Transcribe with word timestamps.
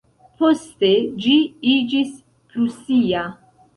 Poste 0.43 0.89
ĝi 1.25 1.35
iĝis 1.75 2.17
prusia. 2.55 3.23